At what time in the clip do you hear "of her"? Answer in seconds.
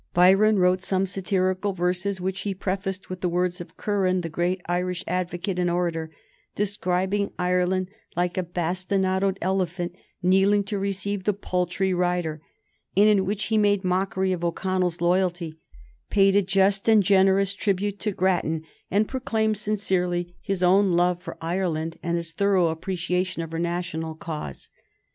23.43-23.59